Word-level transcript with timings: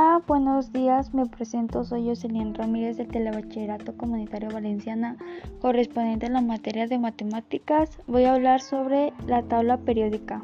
Hola, 0.00 0.22
buenos 0.26 0.72
días. 0.72 1.12
Me 1.12 1.26
presento, 1.26 1.84
soy 1.84 2.08
Jocelyn 2.08 2.54
Ramírez 2.54 2.96
del 2.96 3.08
Telebachillerato 3.08 3.94
Comunitario 3.98 4.48
Valenciana, 4.48 5.18
correspondiente 5.60 6.24
a 6.24 6.30
la 6.30 6.40
materia 6.40 6.86
de 6.86 6.98
matemáticas. 6.98 7.98
Voy 8.06 8.24
a 8.24 8.32
hablar 8.32 8.62
sobre 8.62 9.12
la 9.26 9.42
tabla 9.42 9.76
periódica 9.76 10.42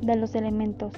de 0.00 0.14
los 0.14 0.36
elementos. 0.36 0.92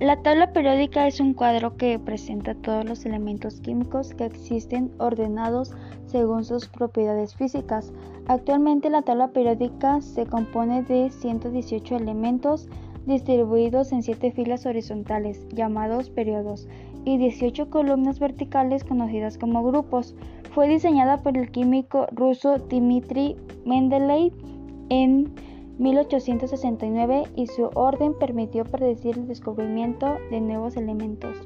La 0.00 0.22
tabla 0.22 0.54
periódica 0.54 1.06
es 1.06 1.20
un 1.20 1.34
cuadro 1.34 1.76
que 1.76 1.98
presenta 1.98 2.54
todos 2.54 2.86
los 2.86 3.04
elementos 3.04 3.60
químicos 3.60 4.14
que 4.14 4.24
existen 4.24 4.90
ordenados 4.96 5.74
según 6.06 6.44
sus 6.44 6.66
propiedades 6.66 7.36
físicas. 7.36 7.92
Actualmente 8.26 8.88
la 8.88 9.02
tabla 9.02 9.28
periódica 9.28 10.00
se 10.00 10.24
compone 10.24 10.82
de 10.82 11.10
118 11.10 11.94
elementos 11.94 12.70
distribuidos 13.06 13.92
en 13.92 14.02
7 14.02 14.32
filas 14.32 14.64
horizontales, 14.66 15.46
llamados 15.48 16.08
periodos, 16.10 16.68
y 17.04 17.18
18 17.18 17.70
columnas 17.70 18.18
verticales 18.18 18.84
conocidas 18.84 19.38
como 19.38 19.62
grupos. 19.62 20.14
Fue 20.52 20.68
diseñada 20.68 21.18
por 21.18 21.36
el 21.36 21.50
químico 21.50 22.06
ruso 22.12 22.58
Dmitry 22.58 23.36
Mendeleev 23.64 24.32
en 24.88 25.32
1869 25.78 27.24
y 27.34 27.46
su 27.46 27.70
orden 27.74 28.14
permitió 28.18 28.64
predecir 28.64 29.18
el 29.18 29.28
descubrimiento 29.28 30.18
de 30.30 30.40
nuevos 30.40 30.76
elementos. 30.76 31.36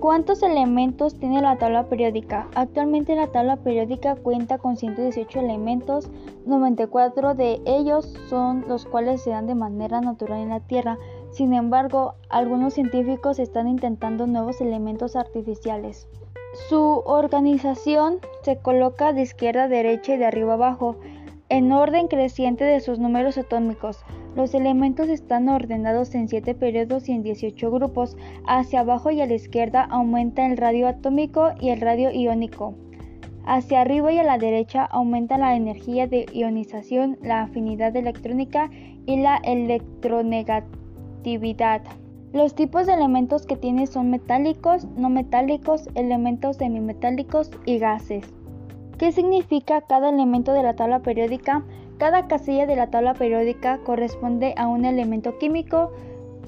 ¿Cuántos 0.00 0.42
elementos 0.42 1.18
tiene 1.18 1.42
la 1.42 1.58
tabla 1.58 1.84
periódica? 1.84 2.48
Actualmente 2.54 3.14
la 3.14 3.26
tabla 3.26 3.56
periódica 3.56 4.16
cuenta 4.16 4.56
con 4.56 4.78
118 4.78 5.40
elementos, 5.40 6.10
94 6.46 7.34
de 7.34 7.60
ellos 7.66 8.16
son 8.30 8.64
los 8.66 8.86
cuales 8.86 9.20
se 9.20 9.28
dan 9.28 9.46
de 9.46 9.54
manera 9.54 10.00
natural 10.00 10.40
en 10.40 10.48
la 10.48 10.60
Tierra. 10.60 10.96
Sin 11.40 11.54
embargo, 11.54 12.16
algunos 12.28 12.74
científicos 12.74 13.38
están 13.38 13.66
intentando 13.66 14.26
nuevos 14.26 14.60
elementos 14.60 15.16
artificiales. 15.16 16.06
Su 16.68 17.02
organización 17.06 18.18
se 18.42 18.58
coloca 18.58 19.14
de 19.14 19.22
izquierda 19.22 19.64
a 19.64 19.68
derecha 19.68 20.12
y 20.12 20.18
de 20.18 20.26
arriba 20.26 20.52
a 20.52 20.56
abajo 20.56 20.96
en 21.48 21.72
orden 21.72 22.08
creciente 22.08 22.64
de 22.64 22.80
sus 22.80 22.98
números 22.98 23.38
atómicos. 23.38 24.04
Los 24.36 24.52
elementos 24.52 25.08
están 25.08 25.48
ordenados 25.48 26.14
en 26.14 26.28
7 26.28 26.54
periodos 26.56 27.08
y 27.08 27.12
en 27.12 27.22
18 27.22 27.70
grupos. 27.70 28.18
Hacia 28.46 28.80
abajo 28.80 29.10
y 29.10 29.22
a 29.22 29.26
la 29.26 29.32
izquierda 29.32 29.84
aumenta 29.84 30.44
el 30.44 30.58
radio 30.58 30.88
atómico 30.88 31.52
y 31.58 31.70
el 31.70 31.80
radio 31.80 32.10
iónico. 32.10 32.74
Hacia 33.46 33.80
arriba 33.80 34.12
y 34.12 34.18
a 34.18 34.24
la 34.24 34.36
derecha 34.36 34.84
aumenta 34.84 35.38
la 35.38 35.56
energía 35.56 36.06
de 36.06 36.26
ionización, 36.34 37.16
la 37.22 37.44
afinidad 37.44 37.96
electrónica 37.96 38.68
y 39.06 39.22
la 39.22 39.38
electronegatividad. 39.38 40.79
Los 42.32 42.54
tipos 42.54 42.86
de 42.86 42.94
elementos 42.94 43.44
que 43.44 43.56
tiene 43.56 43.86
son 43.86 44.10
metálicos, 44.10 44.86
no 44.96 45.10
metálicos, 45.10 45.88
elementos 45.94 46.56
semimetálicos 46.56 47.50
y 47.66 47.78
gases. 47.78 48.32
¿Qué 48.98 49.12
significa 49.12 49.80
cada 49.82 50.10
elemento 50.10 50.52
de 50.52 50.62
la 50.62 50.74
tabla 50.74 51.00
periódica? 51.00 51.64
Cada 51.98 52.26
casilla 52.26 52.66
de 52.66 52.76
la 52.76 52.90
tabla 52.90 53.14
periódica 53.14 53.78
corresponde 53.84 54.54
a 54.56 54.68
un 54.68 54.84
elemento 54.84 55.36
químico 55.38 55.90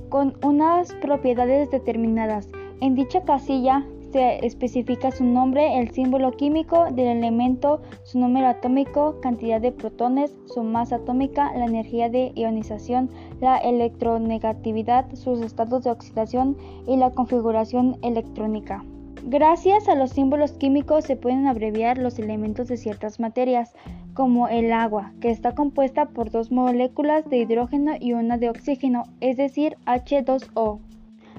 con 0.09 0.37
unas 0.43 0.95
propiedades 0.95 1.71
determinadas. 1.71 2.49
En 2.81 2.95
dicha 2.95 3.23
casilla 3.25 3.85
se 4.13 4.45
especifica 4.45 5.11
su 5.11 5.25
nombre, 5.25 5.79
el 5.79 5.91
símbolo 5.91 6.33
químico 6.33 6.87
del 6.93 7.07
elemento, 7.07 7.81
su 8.05 8.19
número 8.19 8.47
atómico, 8.49 9.19
cantidad 9.21 9.61
de 9.61 9.73
protones, 9.73 10.37
su 10.47 10.63
masa 10.63 10.97
atómica, 10.97 11.53
la 11.57 11.65
energía 11.65 12.11
de 12.11 12.33
ionización, 12.35 13.11
la 13.41 13.57
electronegatividad, 13.57 15.13
sus 15.15 15.41
estados 15.41 15.85
de 15.85 15.91
oxidación 15.91 16.57
y 16.87 16.97
la 16.97 17.11
configuración 17.11 17.97
electrónica. 18.03 18.85
Gracias 19.25 19.89
a 19.89 19.95
los 19.95 20.11
símbolos 20.11 20.53
químicos 20.53 21.05
se 21.05 21.17
pueden 21.17 21.47
abreviar 21.47 21.97
los 21.97 22.19
elementos 22.19 22.69
de 22.69 22.77
ciertas 22.77 23.21
materias, 23.21 23.73
como 24.15 24.49
el 24.49 24.73
agua, 24.73 25.13
que 25.21 25.31
está 25.31 25.55
compuesta 25.55 26.07
por 26.07 26.31
dos 26.31 26.51
moléculas 26.51 27.29
de 27.31 27.39
hidrógeno 27.39 27.93
y 27.99 28.13
una 28.13 28.37
de 28.37 28.51
oxígeno, 28.51 29.05
es 29.21 29.37
decir, 29.37 29.77
H2O. 29.87 30.81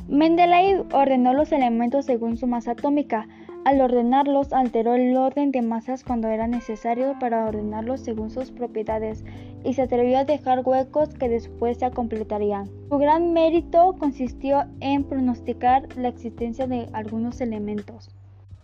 Mendeleev 0.08 0.94
ordenó 0.94 1.34
los 1.34 1.52
elementos 1.53 2.06
según 2.06 2.38
su 2.38 2.46
masa 2.46 2.72
atómica. 2.72 3.28
Al 3.64 3.80
ordenarlos, 3.80 4.52
alteró 4.52 4.96
el 4.96 5.16
orden 5.16 5.52
de 5.52 5.62
masas 5.62 6.03
cuando 6.03 6.28
era 6.28 6.47
necesario 6.47 7.18
para 7.19 7.46
ordenarlos 7.46 8.02
según 8.02 8.30
sus 8.30 8.52
propiedades 8.52 9.24
y 9.64 9.74
se 9.74 9.84
atrevió 9.84 10.18
a 10.18 10.25
dejar 10.25 10.64
huecos 10.66 11.14
que 11.14 11.30
después 11.30 11.78
se 11.78 11.90
completarían. 11.91 12.69
Su 12.90 12.97
gran 12.97 13.31
mérito 13.31 13.96
consistió 13.97 14.66
en 14.81 15.06
pronosticar 15.06 15.88
la 15.96 16.09
existencia 16.09 16.68
de 16.68 16.90
algunos 16.91 17.40
elementos. 17.40 18.14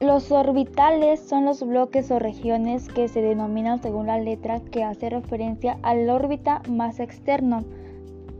Los 0.02 0.32
orbitales 0.34 1.22
son 1.22 1.46
los 1.46 1.66
bloques 1.66 2.12
o 2.12 2.20
regiones 2.20 2.90
que 2.90 3.08
se 3.08 3.22
denominan 3.22 3.82
según 3.82 4.08
la 4.08 4.18
letra 4.18 4.60
que 4.60 4.84
hace 4.84 5.10
referencia 5.10 5.78
a 5.84 5.94
la 5.96 6.16
órbita 6.16 6.62
más 6.70 7.00
externo, 7.00 7.64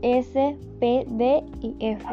S, 0.02 0.56
P, 0.78 1.06
D 1.08 1.44
y 1.62 1.76
F. 1.80 2.04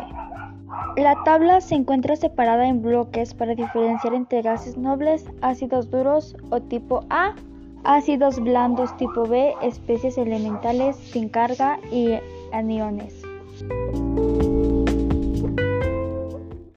La 0.98 1.16
tabla 1.24 1.62
se 1.62 1.76
encuentra 1.76 2.16
separada 2.16 2.68
en 2.68 2.82
bloques 2.82 3.34
para 3.34 3.56
diferenciar 3.56 4.14
entre 4.14 4.42
gases 4.42 4.78
nobles, 4.78 5.26
ácidos 5.42 5.90
duros 5.92 6.36
o 6.50 6.60
tipo 6.60 7.06
A, 7.10 7.36
ácidos 7.84 8.40
blandos 8.40 8.96
tipo 8.98 9.24
B, 9.24 9.54
especies 9.62 10.18
elementales 10.18 10.96
sin 10.96 11.30
carga 11.30 11.80
y 11.92 12.18
aniones. 12.52 13.24